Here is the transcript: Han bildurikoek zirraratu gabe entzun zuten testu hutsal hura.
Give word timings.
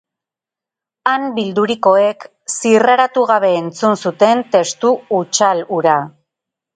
Han 1.09 1.25
bildurikoek 1.35 2.25
zirraratu 2.53 3.25
gabe 3.33 3.51
entzun 3.57 3.93
zuten 4.07 4.41
testu 4.57 4.95
hutsal 5.19 5.63
hura. 5.77 5.99